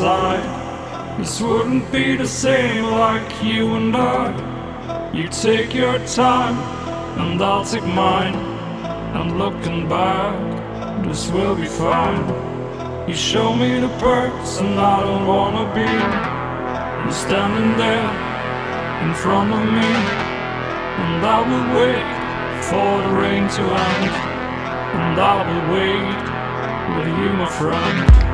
side, 0.00 1.18
this 1.18 1.42
wouldn't 1.42 1.92
be 1.92 2.16
the 2.16 2.26
same 2.26 2.84
like 2.84 3.30
you 3.44 3.74
and 3.74 3.94
I. 3.94 5.12
You 5.12 5.28
take 5.28 5.74
your 5.74 5.98
time, 6.06 6.56
and 7.20 7.42
I'll 7.42 7.66
take 7.66 7.84
mine. 7.84 8.34
And 9.16 9.38
looking 9.38 9.86
back, 9.90 10.34
this 11.04 11.30
will 11.30 11.54
be 11.54 11.66
fine. 11.66 12.24
You 13.06 13.14
show 13.14 13.54
me 13.54 13.78
the 13.78 13.92
person 13.98 14.68
I 14.78 15.00
don't 15.06 15.26
wanna 15.26 15.66
be. 15.80 15.92
You're 17.02 17.20
standing 17.26 17.72
there 17.84 18.10
in 19.04 19.12
front 19.22 19.52
of 19.58 19.64
me, 19.78 19.90
and 21.02 21.20
I 21.36 21.40
will 21.48 21.68
wait 21.80 22.08
for 22.68 22.90
the 23.04 23.12
rain 23.22 23.44
to 23.56 23.62
end. 23.90 24.12
And 25.02 25.16
I 25.34 25.36
will 25.48 25.64
wait 25.76 26.20
with 26.94 27.12
you, 27.20 27.30
my 27.42 27.50
friend. 27.60 28.29